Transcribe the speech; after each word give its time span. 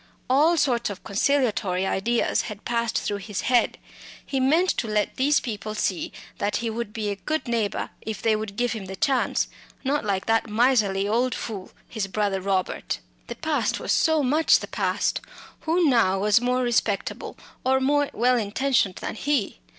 All 0.31 0.57
sorts 0.57 0.89
of 0.89 1.03
conciliatory 1.03 1.85
ideas 1.85 2.41
had 2.49 2.65
passed 2.65 2.97
through 2.97 3.17
his 3.19 3.41
head. 3.41 3.77
He 4.25 4.39
meant 4.39 4.71
to 4.79 4.87
let 4.87 5.15
people 5.15 5.75
see 5.75 6.11
that 6.39 6.55
he 6.55 6.71
would 6.71 6.91
be 6.91 7.09
a 7.11 7.15
good 7.17 7.47
neighbour 7.47 7.91
if 8.01 8.19
they 8.19 8.35
would 8.35 8.55
give 8.55 8.71
him 8.71 8.85
the 8.85 8.95
chance 8.95 9.47
not 9.83 10.03
like 10.03 10.25
that 10.25 10.49
miserly 10.49 11.07
fool, 11.35 11.69
his 11.87 12.07
brother 12.07 12.41
Robert. 12.41 12.97
The 13.27 13.35
past 13.35 13.79
was 13.79 13.91
so 13.91 14.23
much 14.23 14.57
past; 14.71 15.21
who 15.67 15.87
now 15.87 16.17
was 16.17 16.41
more 16.41 16.63
respectable 16.63 17.37
or 17.63 17.79
more 17.79 18.09
well 18.11 18.39
intentioned 18.39 18.95
than 19.01 19.13
he? 19.13 19.59